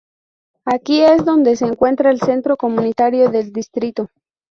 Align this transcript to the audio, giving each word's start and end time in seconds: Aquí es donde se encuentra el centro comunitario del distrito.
Aquí 0.65 1.03
es 1.03 1.25
donde 1.25 1.55
se 1.55 1.65
encuentra 1.67 2.09
el 2.09 2.19
centro 2.21 2.57
comunitario 2.57 3.29
del 3.29 3.53
distrito. 3.53 4.09